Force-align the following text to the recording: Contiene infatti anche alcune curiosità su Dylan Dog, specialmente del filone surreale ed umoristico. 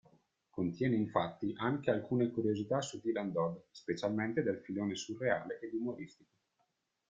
Contiene 0.49 0.95
infatti 0.95 1.53
anche 1.57 1.91
alcune 1.91 2.31
curiosità 2.31 2.81
su 2.81 2.99
Dylan 2.99 3.31
Dog, 3.31 3.65
specialmente 3.69 4.41
del 4.41 4.57
filone 4.57 4.95
surreale 4.95 5.59
ed 5.59 5.75
umoristico. 5.75 6.31